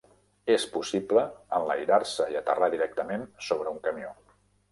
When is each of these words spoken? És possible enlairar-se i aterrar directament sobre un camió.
És 0.53 0.63
possible 0.77 1.25
enlairar-se 1.57 2.27
i 2.35 2.39
aterrar 2.41 2.71
directament 2.77 3.27
sobre 3.49 3.77
un 3.77 3.81
camió. 3.87 4.13